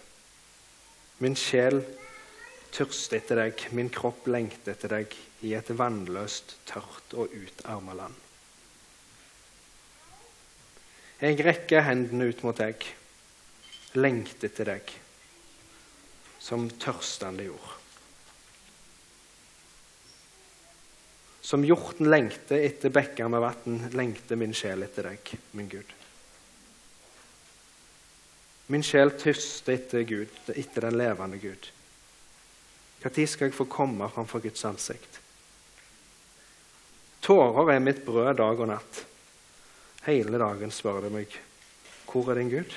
Min 1.19 1.35
sjel 1.39 1.81
tørster 2.73 3.21
etter 3.21 3.39
deg, 3.43 3.67
min 3.77 3.91
kropp 3.93 4.27
lengter 4.33 4.75
etter 4.75 4.97
deg 4.97 5.17
i 5.45 5.53
et 5.59 5.71
vannløst, 5.77 6.57
tørt 6.69 7.15
og 7.19 7.33
utarma 7.35 7.97
land. 7.99 8.19
Jeg 11.23 11.39
rekker 11.47 11.85
hendene 11.87 12.31
ut 12.33 12.41
mot 12.43 12.59
deg, 12.59 12.83
lengter 13.95 14.49
etter 14.49 14.73
deg, 14.73 14.95
som 16.43 16.67
tørstende 16.83 17.47
jord. 17.47 17.77
Som 21.43 21.67
hjorten 21.67 22.09
lengter 22.09 22.63
etter 22.63 22.91
bekker 22.95 23.29
med 23.31 23.43
vann, 23.45 23.79
lengter 23.95 24.39
min 24.41 24.55
sjel 24.57 24.83
etter 24.87 25.11
deg, 25.11 25.35
min 25.59 25.69
Gud. 25.71 25.95
Min 28.73 28.83
sjel 28.87 29.13
tørster 29.21 29.77
etter 29.77 30.07
Gud, 30.09 30.35
etter 30.55 30.87
den 30.89 30.99
levende 30.99 31.39
Gud. 31.43 31.71
Når 33.03 33.27
skal 33.27 33.49
jeg 33.49 33.57
få 33.57 33.67
komme 33.67 34.09
framfor 34.11 34.43
Guds 34.45 34.65
ansikt? 34.65 35.19
Tårer 37.23 37.75
er 37.75 37.83
mitt 37.83 38.05
brød 38.07 38.37
dag 38.39 38.61
og 38.61 38.69
natt. 38.71 39.03
Hele 40.07 40.39
dagen 40.39 40.71
spør 40.75 41.05
det 41.05 41.13
meg 41.15 41.41
hvor 42.13 42.29
er 42.29 42.37
din 42.37 42.51
Gud? 42.53 42.73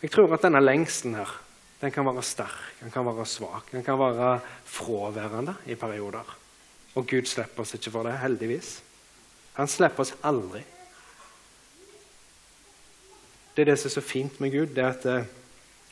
Jeg 0.00 0.12
tror 0.14 0.32
at 0.36 0.44
denne 0.44 0.60
lengselen 0.62 1.16
her 1.18 1.32
den 1.80 1.92
kan 1.92 2.04
være 2.06 2.22
sterk, 2.22 2.76
den 2.82 2.92
kan 2.92 3.06
være 3.08 3.24
svak, 3.26 3.72
den 3.72 3.84
kan 3.84 3.98
være 3.98 4.34
fraværende 4.68 5.56
i 5.66 5.74
perioder. 5.74 6.36
Og 6.94 7.06
Gud 7.08 7.26
slipper 7.26 7.64
oss 7.64 7.74
ikke 7.74 7.90
for 7.90 8.04
det, 8.04 8.18
heldigvis. 8.20 8.82
Han 9.56 9.68
slipper 9.68 10.04
oss 10.04 10.14
aldri. 10.22 10.60
Det 13.56 13.64
er 13.64 13.72
det 13.72 13.78
som 13.80 13.88
er 13.88 13.96
så 13.96 14.04
fint 14.04 14.40
med 14.40 14.52
Gud, 14.52 14.74
det 14.76 14.84
er 14.84 14.92
at 14.92 15.06
eh, 15.08 15.30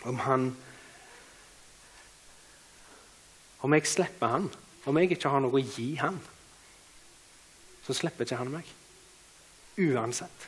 om 0.09 0.21
han 0.29 0.51
Om 3.65 3.75
jeg 3.75 3.89
slipper 3.91 4.35
han, 4.35 4.51
om 4.87 4.99
jeg 4.99 5.17
ikke 5.17 5.33
har 5.33 5.43
noe 5.43 5.59
å 5.59 5.63
gi 5.63 5.95
han, 6.01 6.19
så 7.85 7.97
slipper 7.97 8.27
ikke 8.27 8.39
han 8.39 8.53
meg. 8.53 8.71
Uansett. 9.79 10.47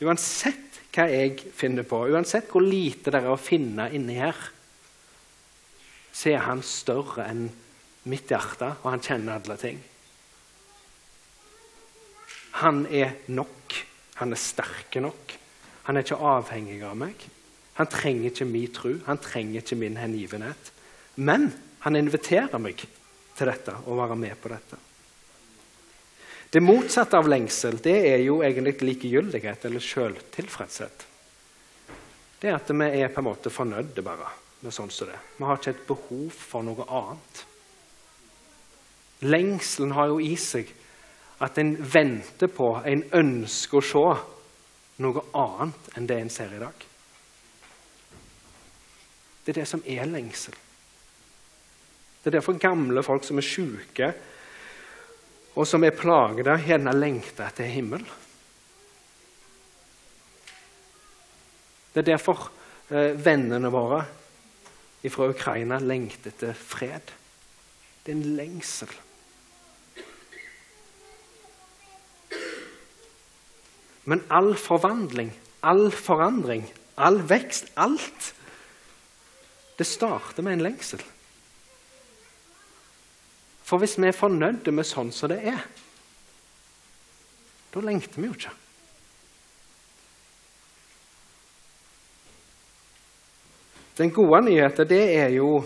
Uansett 0.00 0.80
hva 0.94 1.06
jeg 1.10 1.52
finner 1.54 1.86
på, 1.86 2.02
uansett 2.10 2.48
hvor 2.50 2.64
lite 2.64 3.12
det 3.12 3.20
er 3.20 3.30
å 3.30 3.40
finne 3.40 3.90
inni 3.94 4.16
her, 4.18 4.38
så 6.10 6.32
er 6.32 6.44
han 6.48 6.62
større 6.66 7.28
enn 7.30 7.46
mitt 8.10 8.30
hjerte, 8.32 8.72
og 8.80 8.88
han 8.90 9.04
kjenner 9.04 9.38
alle 9.38 9.56
ting. 9.60 9.78
Han 12.60 12.82
er 12.90 13.20
nok. 13.32 13.76
Han 14.20 14.34
er 14.34 14.40
sterk 14.40 14.98
nok. 15.00 15.36
Han 15.86 15.96
er 15.96 16.04
ikke 16.04 16.18
avhengig 16.32 16.80
av 16.84 16.96
meg. 16.98 17.22
Han 17.78 17.88
trenger 17.88 18.32
ikke 18.32 18.48
min 18.48 18.72
tro, 18.74 18.92
han 19.06 19.20
trenger 19.22 19.62
ikke 19.62 19.78
min 19.80 19.96
hengivenhet. 19.96 20.72
Men 21.14 21.50
han 21.80 21.96
inviterer 21.96 22.60
meg 22.60 22.84
til 23.36 23.48
dette, 23.48 23.74
og 23.86 23.98
være 24.02 24.18
med 24.20 24.36
på 24.40 24.52
dette. 24.52 24.78
Det 26.50 26.60
motsatte 26.60 27.18
av 27.18 27.28
lengsel 27.30 27.78
det 27.82 27.94
er 28.10 28.24
jo 28.24 28.40
egentlig 28.42 28.80
likegyldighet 28.82 29.64
eller 29.68 29.84
sjøltilfredshet. 29.84 31.06
Det 32.40 32.48
er 32.50 32.56
at 32.56 32.72
vi 32.72 32.88
er 32.98 33.12
på 33.12 33.22
en 33.22 33.28
måte 33.28 33.52
fornøyde 33.54 34.02
bare 34.02 34.32
med 34.60 34.74
sånn 34.74 34.90
som 34.92 35.08
det. 35.08 35.18
Vi 35.36 35.46
har 35.46 35.60
ikke 35.60 35.74
et 35.76 35.86
behov 35.88 36.34
for 36.34 36.66
noe 36.66 36.86
annet. 36.88 37.44
Lengselen 39.30 39.94
har 39.94 40.10
jo 40.10 40.18
i 40.24 40.34
seg 40.40 40.72
at 41.40 41.58
en 41.60 41.74
venter 41.78 42.50
på, 42.52 42.72
en 42.84 43.04
ønsker 43.16 43.78
å 43.78 43.84
se 43.86 44.04
noe 45.04 45.22
annet 45.36 45.92
enn 45.96 46.08
det 46.08 46.18
en 46.20 46.32
ser 46.32 46.56
i 46.56 46.60
dag. 46.60 46.86
Det 49.44 49.54
er 49.54 49.62
det 49.62 49.68
som 49.68 49.84
er 49.88 50.08
lengsel. 50.08 50.56
Det 52.20 52.28
er 52.28 52.36
derfor 52.36 52.58
gamle 52.60 53.02
folk 53.02 53.24
som 53.24 53.40
er 53.40 53.46
sjuke, 53.46 54.10
og 55.56 55.66
som 55.66 55.84
er 55.84 55.96
plagede, 55.96 56.58
gjerne 56.66 56.92
lengter 56.94 57.48
etter 57.48 57.68
himmel. 57.68 58.04
Det 61.90 62.02
er 62.02 62.12
derfor 62.12 62.50
eh, 62.92 63.16
vennene 63.18 63.72
våre 63.72 64.04
fra 65.08 65.30
Ukraina 65.32 65.78
lengter 65.80 66.30
etter 66.30 66.52
fred. 66.54 67.14
Det 68.04 68.12
er 68.12 68.18
en 68.18 68.36
lengsel. 68.36 68.92
Men 74.04 74.22
all 74.28 74.52
forvandling, 74.58 75.32
all 75.62 75.88
forandring, 75.94 76.66
all 77.00 77.22
vekst, 77.30 77.72
alt 77.76 78.34
Det 79.80 79.86
starter 79.88 80.44
med 80.44 80.58
en 80.58 80.62
lengsel. 80.66 81.00
For 83.70 83.78
hvis 83.78 83.94
vi 84.02 84.08
er 84.10 84.16
fornøyde 84.16 84.72
med 84.74 84.88
sånn 84.88 85.12
som 85.14 85.30
det 85.30 85.44
er, 85.46 85.60
da 87.70 87.82
lengter 87.86 88.18
vi 88.18 88.26
jo 88.26 88.34
ikke. 88.34 88.56
Den 94.00 94.10
gode 94.16 94.40
nyheten 94.48 94.88
det 94.90 95.02
er 95.20 95.30
jo 95.36 95.60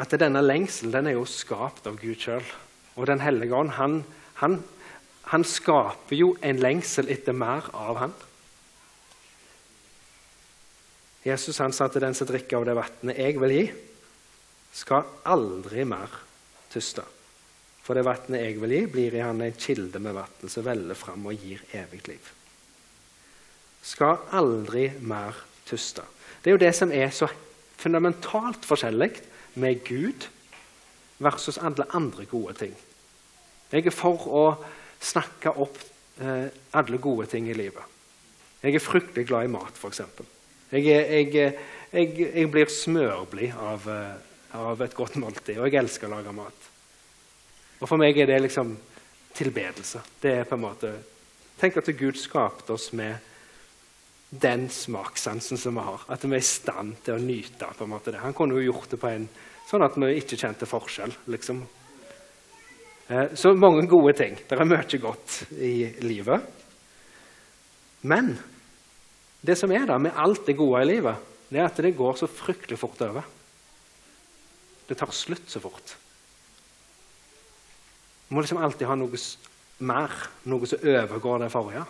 at 0.00 0.16
denne 0.16 0.40
lengselen 0.40 0.94
den 0.94 1.10
er 1.10 1.18
jo 1.18 1.28
skapt 1.28 1.84
av 1.90 2.00
Gud 2.00 2.16
sjøl. 2.24 2.46
Og 2.96 3.08
Den 3.10 3.20
hellige 3.20 3.52
ånd 3.52 3.74
han, 3.76 4.00
han, 4.40 4.60
han, 5.28 5.44
skaper 5.44 6.16
jo 6.16 6.32
en 6.40 6.60
lengsel 6.62 7.12
etter 7.12 7.36
mer 7.36 7.68
av 7.76 7.98
Han. 8.00 8.14
Jesus 11.24 11.60
han 11.60 11.72
sa 11.72 11.88
til 11.92 12.02
den 12.02 12.16
som 12.16 12.26
drikker 12.26 12.58
av 12.62 12.64
det 12.66 12.78
vannet 12.80 13.18
jeg 13.18 13.40
vil 13.40 13.52
gi, 13.54 13.66
skal 14.72 15.08
aldri 15.28 15.84
mer 15.88 16.12
tyste. 16.72 17.04
For 17.82 17.98
det 17.98 18.06
vannet 18.06 18.44
jeg 18.44 18.60
vil 18.62 18.74
gi, 18.76 18.82
blir 18.90 19.16
i 19.18 19.24
han 19.24 19.42
en 19.42 19.58
kilde 19.58 20.00
med 20.02 20.14
vann 20.16 20.50
som 20.50 20.64
veller 20.66 20.98
fram 20.98 21.26
og 21.26 21.34
gir 21.34 21.62
evig 21.74 22.04
liv. 22.08 22.30
Skal 23.82 24.22
aldri 24.30 24.86
mer 25.02 25.36
tyste. 25.66 26.04
Det 26.42 26.50
er 26.50 26.56
jo 26.56 26.62
det 26.62 26.74
som 26.78 26.94
er 26.94 27.10
så 27.14 27.28
fundamentalt 27.82 28.64
forskjellig 28.66 29.10
med 29.58 29.82
Gud 29.86 30.28
versus 31.22 31.58
alle 31.58 31.86
andre 31.94 32.26
gode 32.30 32.54
ting. 32.58 32.74
Jeg 33.72 33.86
er 33.86 33.94
for 33.94 34.26
å 34.28 34.44
snakke 35.02 35.54
opp 35.58 35.78
eh, 36.20 36.48
alle 36.78 36.98
gode 37.02 37.26
ting 37.30 37.48
i 37.50 37.56
livet. 37.56 37.82
Jeg 38.62 38.76
er 38.76 38.84
fryktelig 38.84 39.26
glad 39.26 39.48
i 39.48 39.50
mat, 39.50 39.74
f.eks. 39.74 40.02
Jeg, 40.70 40.84
jeg, 40.86 41.54
jeg, 41.92 42.10
jeg, 42.20 42.50
blir 42.52 42.70
smørblid 42.70 43.56
av, 43.58 43.88
eh, 43.90 44.31
av, 44.58 44.82
et 44.82 44.94
godt 44.96 45.18
måltid, 45.20 45.58
og 45.58 45.68
jeg 45.68 45.80
elsker 45.80 46.08
å 46.08 46.16
lage 46.16 46.34
mat. 46.36 46.68
Og 47.80 47.88
For 47.88 48.00
meg 48.00 48.18
er 48.18 48.28
det 48.30 48.40
liksom 48.44 48.76
tilbedelse. 49.34 50.02
Det 50.22 50.36
er 50.38 50.48
på 50.48 50.58
en 50.58 50.66
måte, 50.66 50.92
Tenk 51.62 51.76
at 51.78 51.90
Gud 51.94 52.16
skapte 52.18 52.72
oss 52.74 52.88
med 52.96 53.22
den 54.32 54.64
smakssansen 54.72 55.60
som 55.60 55.76
vi 55.78 55.84
har. 55.86 56.00
At 56.10 56.24
vi 56.24 56.32
er 56.34 56.40
i 56.40 56.46
stand 56.46 56.96
til 57.04 57.14
å 57.14 57.22
nyte 57.22 57.68
på 57.76 57.84
en 57.84 57.92
måte 57.92 58.10
det. 58.10 58.22
Han 58.22 58.34
kunne 58.34 58.56
jo 58.56 58.72
gjort 58.72 58.88
det 58.90 58.98
på 58.98 59.10
en 59.10 59.28
sånn 59.68 59.84
at 59.86 59.98
vi 60.00 60.08
ikke 60.18 60.38
kjente 60.40 60.66
forskjell. 60.66 61.12
liksom. 61.30 61.60
Eh, 63.06 63.34
så 63.38 63.52
mange 63.54 63.84
gode 63.86 64.16
ting. 64.18 64.34
Det 64.48 64.58
er 64.58 64.64
mye 64.64 64.98
godt 65.04 65.36
i 65.60 65.74
livet. 66.02 66.48
Men 68.02 68.34
det 69.42 69.58
som 69.58 69.70
er 69.70 69.86
da 69.86 69.98
med 70.02 70.16
alt 70.16 70.46
det 70.46 70.58
gode 70.58 70.82
i 70.82 70.90
livet, 70.94 71.30
det 71.52 71.60
er 71.60 71.68
at 71.68 71.78
det 71.84 71.94
går 71.94 72.18
så 72.18 72.26
fryktelig 72.26 72.80
fort 72.80 73.00
over. 73.04 73.28
Det 74.92 74.98
tar 75.00 75.12
slutt 75.16 75.48
så 75.48 75.60
fort. 75.64 75.94
Du 78.28 78.34
må 78.36 78.42
liksom 78.44 78.60
alltid 78.60 78.84
ha 78.90 78.96
noe 79.00 79.20
mer, 79.80 80.12
noe 80.44 80.68
som 80.68 80.84
overgår 80.84 81.38
det 81.40 81.48
forrige. 81.54 81.84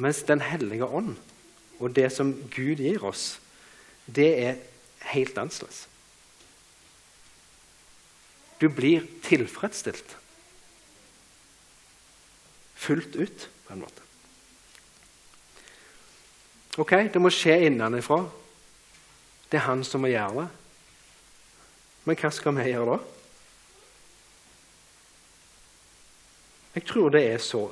Mens 0.00 0.22
Den 0.24 0.40
hellige 0.40 0.88
ånd 0.88 1.18
og 1.78 1.92
det 1.92 2.08
som 2.14 2.32
Gud 2.54 2.80
gir 2.80 3.04
oss, 3.04 3.36
det 4.08 4.30
er 4.40 4.56
helt 5.12 5.36
annerledes. 5.36 5.84
Du 8.58 8.66
blir 8.72 9.04
tilfredsstilt. 9.22 10.16
Fullt 12.80 13.14
ut, 13.14 13.48
på 13.66 13.76
en 13.76 13.84
måte. 13.84 14.06
Ok, 16.80 16.96
det 17.12 17.20
må 17.20 17.28
skje 17.30 17.60
innenfra. 17.68 18.22
Det 19.52 19.60
er 19.60 19.68
han 19.68 19.84
som 19.84 20.02
må 20.02 20.10
gjøre 20.10 20.46
det. 20.46 20.57
Men 22.08 22.16
hva 22.16 22.30
skal 22.32 22.54
vi 22.56 22.70
gjøre 22.70 22.94
da? 22.94 22.98
Jeg 26.78 26.86
tror 26.88 27.10
det 27.12 27.20
er 27.34 27.42
så 27.42 27.66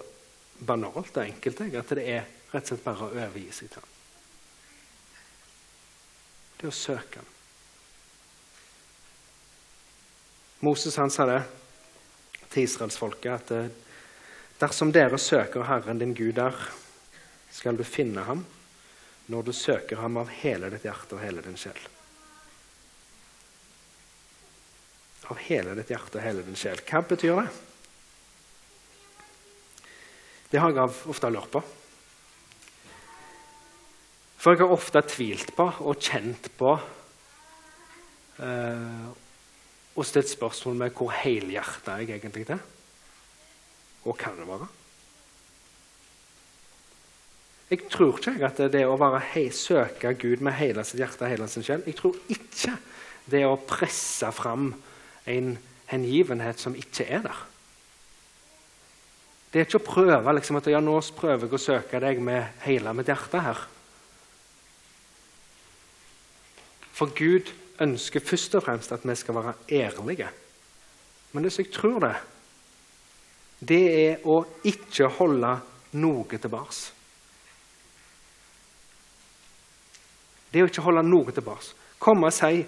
banalt 0.67 1.17
og 1.17 1.23
enkelt 1.23 1.63
at 1.65 1.95
det 1.97 2.05
er 2.05 2.27
rett 2.51 2.67
og 2.67 2.69
slett 2.69 2.85
bare 2.85 3.07
å 3.07 3.15
overgi 3.15 3.47
seg 3.55 3.71
til 3.73 3.81
ham. 3.81 3.95
Det 6.57 6.69
er 6.69 6.73
å 6.73 6.77
søke 6.77 7.23
ham. 7.23 7.33
Moses 10.69 11.01
han 11.01 11.13
sa 11.13 11.29
det 11.33 11.41
til 12.53 12.65
israelsfolket 12.67 13.33
at 13.33 13.57
eh, 13.57 13.75
dersom 14.61 14.93
dere 14.93 15.21
søker 15.21 15.65
Herren 15.69 16.01
din 16.01 16.17
Gud 16.17 16.37
der, 16.37 16.57
skal 17.57 17.77
du 17.77 17.89
finne 17.89 18.29
ham 18.29 18.45
når 19.33 19.49
du 19.49 19.53
søker 19.57 20.05
ham 20.05 20.21
av 20.21 20.33
hele 20.45 20.69
ditt 20.77 20.85
hjerte 20.85 21.17
og 21.17 21.25
hele 21.25 21.45
din 21.45 21.57
sjel. 21.61 21.96
Av 25.31 25.41
hele 25.49 25.75
ditt 25.79 25.91
hjerte 25.91 26.21
og 26.21 26.25
hele 26.25 26.45
din 26.47 26.59
sjel. 26.59 26.81
Hva 26.87 27.03
betyr 27.07 27.41
det? 27.41 27.49
Det 30.53 30.63
har 30.63 30.71
jeg 30.71 30.95
ofte 31.11 31.31
lurt 31.33 31.51
på. 31.53 31.63
For 34.39 34.55
jeg 34.55 34.63
har 34.63 34.73
ofte 34.77 35.03
tvilt 35.11 35.51
på 35.57 35.67
og 35.83 35.99
kjent 35.99 36.53
på 36.59 36.77
eh, 38.47 39.07
og 39.97 40.05
stilt 40.07 40.31
spørsmål 40.31 40.77
med 40.85 40.97
hvor 40.97 41.11
helhjerta 41.17 41.97
jeg 42.03 42.19
egentlig 42.19 42.47
er. 42.53 42.61
Og 44.07 44.15
kan 44.19 44.37
det 44.39 44.47
være? 44.47 44.69
Jeg 47.71 47.89
tror 47.91 48.21
ikke 48.21 48.47
at 48.47 48.61
det 48.71 48.85
å 48.87 48.95
hei, 49.33 49.49
søke 49.51 50.13
Gud 50.15 50.45
med 50.45 50.55
hele 50.55 50.85
sitt 50.87 51.01
hjerte 51.01 51.27
og 51.27 51.33
hele 51.33 51.49
sin 51.51 51.65
sjel 51.67 51.83
Jeg 51.83 51.97
tror 51.99 52.15
ikke 52.31 52.77
det 53.27 53.43
å 53.43 53.57
presse 53.59 54.31
fram 54.31 54.69
en 55.27 55.57
hengivenhet 55.91 56.61
som 56.63 56.75
ikke 56.79 57.07
er 57.07 57.23
der. 57.27 57.45
Det 59.53 59.61
er 59.61 59.69
ikke 59.69 59.81
å 59.81 59.87
prøve 59.87 60.35
liksom, 60.37 60.59
at 60.59 60.69
ja, 60.69 60.81
nå 60.83 60.99
prøver 61.17 61.47
jeg 61.47 61.57
å 61.57 61.63
søke 61.63 62.01
deg 62.03 62.19
med 62.23 62.59
hele 62.67 62.93
mitt 62.97 63.09
hjerte 63.09 63.41
her. 63.41 63.63
For 66.97 67.13
Gud 67.17 67.53
ønsker 67.85 68.25
først 68.25 68.57
og 68.57 68.65
fremst 68.65 68.93
at 68.93 69.05
vi 69.07 69.15
skal 69.17 69.37
være 69.37 69.55
ærlige. 69.79 70.29
Men 71.33 71.51
som 71.51 71.65
jeg 71.65 71.73
tror 71.75 72.01
det, 72.05 72.15
det 73.61 73.83
er 74.01 74.29
å 74.29 74.43
ikke 74.69 75.09
holde 75.19 75.55
noe 75.97 76.41
tilbake. 76.41 76.93
Det 80.51 80.61
er 80.61 80.67
å 80.67 80.71
ikke 80.71 80.85
holde 80.87 81.05
noe 81.05 81.35
tilbake. 81.37 81.73
Komme 82.01 82.31
og 82.31 82.37
si 82.37 82.65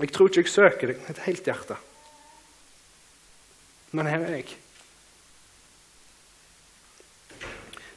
'Jeg 0.00 0.12
tror 0.12 0.28
ikke 0.28 0.40
jeg 0.40 0.48
søker 0.48 0.86
deg 0.86 1.00
med 1.00 1.10
et 1.10 1.24
helt 1.26 1.44
hjerte', 1.44 1.76
men 3.92 4.06
her 4.06 4.18
er 4.26 4.36
jeg. 4.36 4.56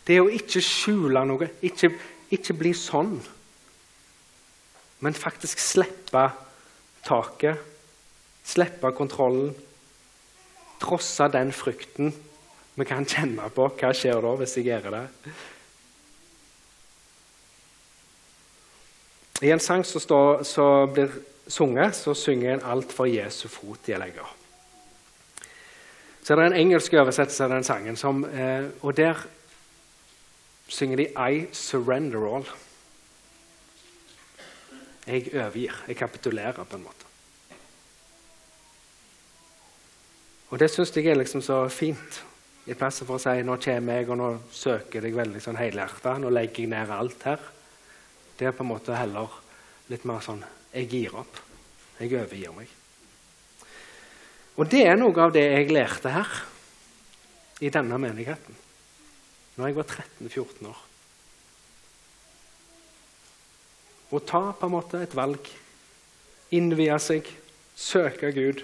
Det 0.07 0.21
å 0.21 0.29
ikke 0.29 0.61
skjule 0.61 1.25
noe, 1.25 1.49
ikke, 1.61 1.89
ikke 2.31 2.53
bli 2.53 2.73
sånn 2.73 3.17
men 4.99 5.13
faktisk 5.13 5.61
slippe 5.61 6.23
taket, 7.05 7.61
slippe 8.47 8.91
kontrollen. 8.97 9.53
Trosse 10.81 11.27
den 11.33 11.51
frykten 11.53 12.11
vi 12.77 12.85
kan 12.85 13.05
kjenne 13.05 13.49
på. 13.53 13.69
Hva 13.77 13.93
skjer 13.97 14.21
da 14.21 14.33
hvis 14.39 14.57
jeg 14.57 14.69
gjør 14.69 14.91
det? 14.93 15.05
I 19.45 19.53
en 19.53 19.61
sang 19.61 19.83
som, 19.85 20.01
står, 20.01 20.41
så 20.49 20.65
blir 20.89 21.13
sunget, 21.47 21.95
så 21.95 22.13
synger 22.13 22.53
en 22.53 22.63
'Alt 22.63 22.93
for 22.93 23.05
Jesu 23.05 23.47
fot 23.47 23.79
jeg 23.87 23.99
legger'. 23.99 24.35
Så 26.23 26.33
er 26.33 26.37
det 26.37 26.45
en 26.45 26.59
engelsk 26.59 26.93
oversettelse 26.93 27.43
av 27.43 27.49
den 27.49 27.63
sangen, 27.63 27.95
som, 27.95 28.25
eh, 28.25 28.69
og 28.81 28.97
der 28.97 29.27
synger 30.67 30.97
de 30.97 31.07
'I 31.07 31.47
surrender 31.51 32.19
all'. 32.19 32.55
Jeg 35.07 35.29
overgir. 35.33 35.83
Jeg 35.87 35.95
kapitulerer 35.95 36.63
på 36.63 36.75
en 36.75 36.83
måte. 36.83 37.05
Og 40.49 40.59
det 40.59 40.69
syns 40.71 40.95
jeg 40.95 41.05
er 41.05 41.15
liksom 41.15 41.41
så 41.41 41.69
fint. 41.69 42.23
I 42.65 42.73
stedet 42.73 43.07
for 43.07 43.15
å 43.15 43.19
si 43.19 43.43
nå 43.43 43.55
kommer 43.55 43.93
jeg 43.93 44.09
og 44.09 44.17
nå 44.17 44.29
søker 44.51 45.01
jeg 45.01 45.15
veldig 45.15 45.41
sånn 45.41 45.59
helhjerta. 45.59 46.17
Nå 46.19 46.29
legger 46.29 46.59
jeg 46.59 46.67
ned 46.67 46.89
alt 46.91 47.23
her. 47.23 47.39
Det 48.39 48.47
er 48.47 48.51
på 48.51 48.63
en 48.63 48.71
måte 48.73 48.95
heller 48.95 49.27
litt 49.87 50.05
mer 50.05 50.19
sånn 50.19 50.43
jeg 50.73 50.89
gir 50.91 51.15
opp. 51.17 51.39
Jeg 51.97 52.13
overgir 52.13 52.53
meg. 52.55 52.69
Og 54.57 54.69
det 54.69 54.83
er 54.89 54.97
noe 54.97 55.17
av 55.21 55.33
det 55.33 55.45
jeg 55.45 55.73
lærte 55.73 56.13
her 56.13 56.39
i 57.61 57.69
denne 57.73 57.97
menigheten 58.01 58.63
når 59.57 59.71
jeg 59.71 59.77
var 59.77 59.87
13-14 59.89 60.67
år. 60.69 60.81
Å 64.13 64.19
ta 64.21 64.41
på 64.53 64.67
en 64.67 64.73
måte 64.75 65.01
et 65.01 65.15
valg, 65.17 65.49
innvie 66.53 66.95
seg, 67.01 67.25
søke 67.73 68.29
Gud. 68.35 68.61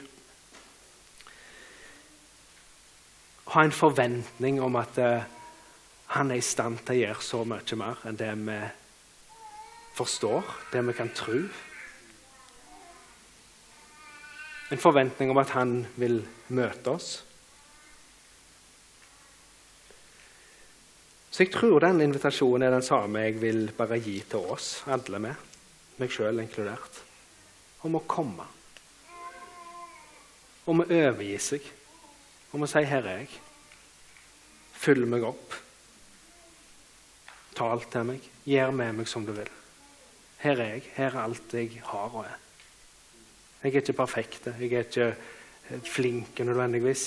Ha 3.51 3.65
en 3.65 3.73
forventning 3.73 4.61
om 4.63 4.77
at 4.79 5.01
uh, 5.01 5.25
han 6.13 6.31
er 6.31 6.39
i 6.39 6.45
stand 6.45 6.83
til 6.85 6.95
å 6.95 7.01
gjøre 7.01 7.25
så 7.25 7.41
mye 7.49 7.79
mer 7.81 8.05
enn 8.05 8.21
det 8.21 8.31
vi 8.45 8.59
forstår, 9.97 10.55
det 10.71 10.85
vi 10.87 10.95
kan 10.97 11.11
tro. 11.17 11.41
En 14.71 14.79
forventning 14.79 15.31
om 15.31 15.41
at 15.41 15.53
han 15.57 15.83
vil 15.99 16.21
møte 16.55 16.93
oss. 16.93 17.09
Så 21.33 21.43
jeg 21.43 21.53
tror 21.55 21.81
den 21.81 22.01
invitasjonen 22.05 22.67
er 22.67 22.75
den 22.75 22.85
samme 22.85 23.25
jeg 23.25 23.39
vil 23.41 23.63
bare 23.77 23.97
gi 23.97 24.19
til 24.29 24.51
oss, 24.53 24.83
alle 24.85 25.17
med, 25.19 25.47
meg 25.97 26.13
sjøl 26.13 26.43
inkludert, 26.43 26.99
om 27.81 27.97
å 27.97 28.03
komme. 28.05 28.45
Om 30.69 30.83
å 30.83 30.85
overgi 30.85 31.33
seg. 31.41 31.65
Om 32.53 32.63
å 32.63 32.69
si 32.69 32.83
'Her 32.85 33.07
er 33.09 33.17
jeg'. 33.25 33.39
Fyll 34.73 35.05
meg 35.09 35.23
opp. 35.23 35.53
Tal 37.55 37.81
til 37.91 38.03
meg. 38.03 38.21
Gjør 38.45 38.71
med 38.71 38.95
meg 38.95 39.07
som 39.07 39.25
du 39.25 39.31
vil. 39.31 39.49
Her 40.37 40.59
er 40.61 40.73
jeg. 40.75 40.83
Her 40.95 41.15
er 41.15 41.23
alt 41.23 41.53
jeg 41.53 41.81
har 41.83 42.09
og 42.13 42.25
er. 42.25 42.37
Jeg 43.63 43.71
er 43.71 43.79
ikke 43.79 43.95
perfekt. 43.95 44.49
Jeg 44.59 44.73
er 44.73 44.83
ikke 44.83 45.07
eh, 45.15 45.79
flink 45.87 46.39
nødvendigvis. 46.39 47.05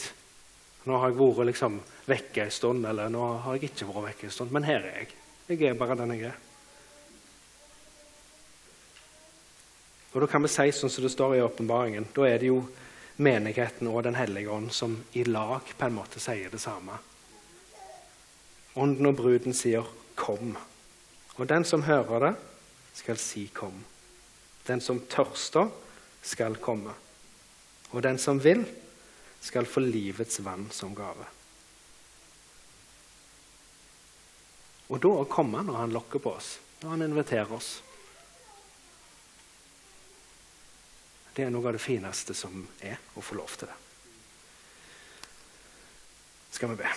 Nå 0.86 0.98
har 1.02 1.10
jeg 1.10 1.18
vært 1.18 1.50
liksom 1.50 1.78
vekke 2.06 2.46
en 2.46 2.54
stund, 2.54 2.86
eller 2.86 3.10
nå 3.12 3.28
har 3.44 3.56
jeg 3.56 3.68
ikke 3.68 3.88
vært 3.90 4.06
vekke 4.10 4.28
en 4.28 4.32
stund. 4.32 4.54
Men 4.54 4.64
her 4.64 4.80
er 4.80 5.00
jeg. 5.02 5.14
Jeg 5.48 5.62
er 5.68 5.78
bare 5.78 5.98
den 5.98 6.14
jeg 6.14 6.30
er. 6.30 6.38
Og 10.14 10.22
Da 10.22 10.26
kan 10.32 10.42
vi 10.42 10.48
si 10.48 10.72
sånn 10.72 10.90
som 10.90 11.04
det 11.04 11.12
står 11.12 11.36
i 11.36 11.42
åpenbaringen. 11.44 12.08
Da 12.16 12.24
er 12.24 12.38
det 12.40 12.48
jo 12.48 12.62
menigheten 13.20 13.88
og 13.90 14.02
Den 14.04 14.16
hellige 14.16 14.48
ånd 14.50 14.72
som 14.72 14.96
i 15.12 15.24
lag 15.24 15.60
på 15.76 15.86
en 15.86 15.96
måte 15.98 16.20
sier 16.20 16.48
det 16.48 16.60
samme. 16.60 16.96
Ånden 18.76 19.06
og 19.06 19.16
bruden 19.16 19.52
sier 19.52 19.84
'kom'. 20.16 20.56
Og 21.36 21.48
den 21.48 21.64
som 21.64 21.82
hører 21.82 22.18
det, 22.20 22.34
skal 22.94 23.16
si 23.16 23.50
'kom'. 23.54 23.84
Den 24.66 24.80
som 24.80 25.00
tørster, 25.00 25.68
skal 26.26 26.58
komme. 26.62 26.94
Og 27.94 28.02
den 28.02 28.18
som 28.18 28.40
vil, 28.42 28.64
skal 29.40 29.68
få 29.68 29.80
livets 29.84 30.40
vann 30.42 30.66
som 30.74 30.94
gave. 30.96 31.26
Og 34.90 35.02
da 35.02 35.10
å 35.10 35.26
komme 35.30 35.62
når 35.66 35.80
han 35.80 35.94
lokker 35.94 36.22
på 36.22 36.34
oss, 36.38 36.56
når 36.82 36.94
han 36.94 37.06
inviterer 37.08 37.52
oss. 37.56 37.70
Det 41.36 41.44
er 41.44 41.52
noe 41.52 41.68
av 41.68 41.76
det 41.76 41.82
fineste 41.82 42.34
som 42.34 42.62
er 42.80 42.98
å 43.14 43.22
få 43.22 43.38
lov 43.38 43.58
til 43.58 43.68
det. 43.68 43.78
Skal 46.56 46.72
vi 46.72 46.80
be. 46.80 46.92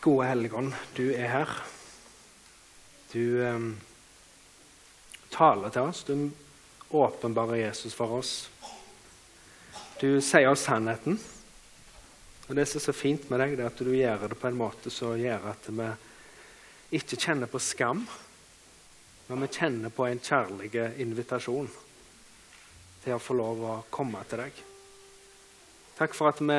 Gode 0.00 0.26
Helligånd, 0.26 0.72
du 0.96 1.10
er 1.12 1.28
her. 1.28 1.50
Du 3.12 3.42
eh, 3.44 3.64
taler 5.28 5.72
til 5.74 5.88
oss. 5.90 6.04
Du 6.08 6.30
åpenbarer 6.96 7.58
Jesus 7.60 7.92
for 7.92 8.14
oss. 8.16 8.30
Du 10.00 10.22
sier 10.24 10.48
oss 10.48 10.64
sannheten. 10.64 11.18
Og 12.48 12.56
Det 12.56 12.64
som 12.64 12.80
er 12.80 12.84
så 12.86 12.94
fint 12.96 13.28
med 13.28 13.42
deg, 13.42 13.58
det 13.58 13.66
er 13.66 13.68
at 13.68 13.82
du 13.84 13.90
gjør 13.92 14.24
det 14.32 14.38
på 14.40 14.48
en 14.48 14.56
måte 14.62 14.90
som 14.90 15.20
gjør 15.20 15.44
at 15.52 15.68
vi 15.68 15.90
ikke 16.96 17.18
kjenner 17.20 17.52
på 17.52 17.60
skam, 17.60 18.00
men 19.28 19.44
vi 19.44 19.50
kjenner 19.52 19.92
på 19.92 20.06
en 20.08 20.22
kjærlig 20.24 20.72
invitasjon 21.04 21.68
til 23.04 23.18
å 23.18 23.20
få 23.20 23.36
lov 23.36 23.62
å 23.68 23.76
komme 23.92 24.24
til 24.32 24.46
deg. 24.46 24.64
Takk 26.00 26.16
for 26.16 26.32
at 26.32 26.40
vi 26.40 26.58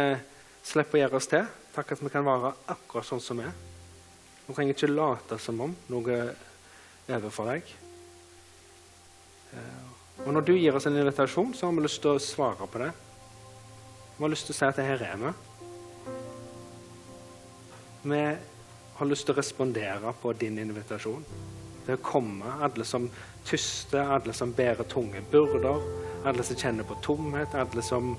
slipper 0.61 0.99
å 0.99 1.03
gjøre 1.03 1.19
oss 1.23 1.31
til. 1.33 1.49
Takk 1.71 1.93
at 1.95 2.01
vi 2.03 2.11
kan 2.11 2.25
være 2.27 2.51
akkurat 2.73 3.07
sånn 3.07 3.21
som 3.23 3.39
vi 3.39 3.45
er. 3.47 3.53
Vi 4.47 4.55
trenger 4.55 4.75
ikke 4.75 4.91
late 4.91 5.37
som 5.39 5.61
om 5.63 5.75
noe 5.91 6.17
er 6.17 7.15
overfor 7.15 7.47
deg. 7.53 7.69
Eh, 9.55 9.87
og 10.25 10.33
Når 10.35 10.45
du 10.45 10.53
gir 10.57 10.75
oss 10.75 10.85
en 10.85 10.97
invitasjon, 10.99 11.53
så 11.55 11.67
har 11.67 11.77
vi 11.77 11.85
lyst 11.85 12.01
til 12.03 12.17
å 12.17 12.21
svare 12.21 12.67
på 12.67 12.81
det. 12.81 12.91
Vi 14.17 14.23
har 14.23 14.33
lyst 14.33 14.49
til 14.49 14.55
å 14.55 14.59
si 14.59 14.67
at 14.67 14.77
det 14.77 14.85
her 14.89 15.05
er 15.07 15.21
vi. 15.21 15.31
Vi 18.11 18.21
har 18.97 19.09
lyst 19.09 19.25
til 19.25 19.33
å 19.33 19.39
respondere 19.39 20.13
på 20.21 20.33
din 20.37 20.59
invitasjon. 20.61 21.23
Til 21.85 21.95
å 21.95 22.03
komme, 22.05 22.57
alle 22.61 22.85
som 22.85 23.07
tyster, 23.47 24.03
alle 24.17 24.35
som 24.37 24.53
bærer 24.53 24.85
tunge 24.91 25.23
byrder, 25.31 25.81
alle 26.27 26.43
som 26.45 26.59
kjenner 26.59 26.85
på 26.85 26.99
tomhet, 27.01 27.55
alle 27.57 27.81
som 27.85 28.13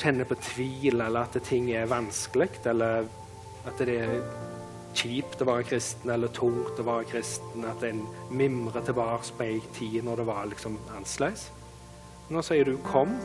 kjenner 0.00 0.28
på 0.28 0.38
tvil, 0.40 1.00
eller 1.00 1.26
at 1.26 1.36
ting 1.44 1.70
er 1.76 1.90
vanskelig, 1.90 2.48
eller 2.70 3.08
at 3.68 3.82
det 3.84 3.96
er 4.00 4.14
kjipt 4.96 5.42
å 5.42 5.48
være 5.48 5.66
kristen, 5.68 6.10
eller 6.10 6.32
tungt 6.34 6.80
å 6.80 6.86
være 6.86 7.08
kristen, 7.12 7.64
at 7.68 7.84
en 7.86 8.02
mimrer 8.32 8.84
tilbake 8.86 9.36
på 9.36 9.46
ei 9.46 9.60
tid 9.76 10.00
når 10.06 10.22
det 10.22 10.28
var 10.30 10.48
liksom 10.50 10.78
annerledes. 10.88 11.50
Nå 12.30 12.42
sier 12.46 12.64
du 12.64 12.76
'kom', 12.78 13.18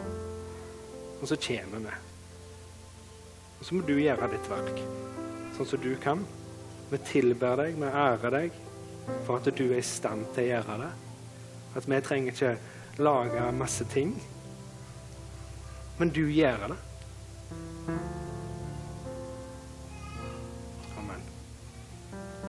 og 1.22 1.28
så 1.28 1.36
kommer 1.36 1.80
vi. 1.80 1.96
Og 3.60 3.66
så 3.66 3.76
må 3.76 3.82
du 3.86 3.94
gjøre 4.00 4.32
ditt 4.32 4.50
verk, 4.50 4.82
sånn 5.58 5.66
som 5.66 5.80
du 5.80 5.96
kan. 5.96 6.26
Vi 6.92 6.98
tilber 6.98 7.56
deg, 7.56 7.76
vi 7.76 7.86
ærer 7.86 8.32
deg 8.32 8.52
for 9.26 9.38
at 9.38 9.56
du 9.58 9.72
er 9.72 9.78
i 9.78 9.82
stand 9.82 10.26
til 10.34 10.44
å 10.44 10.48
gjøre 10.48 10.78
det. 10.82 10.92
At 11.76 11.88
vi 11.88 12.02
trenger 12.02 12.32
ikke 12.32 12.58
lage 12.98 13.52
masse 13.52 13.86
ting. 13.86 14.16
Men 16.00 16.12
du 16.12 16.26
gjør 16.32 16.68
det. 16.72 16.78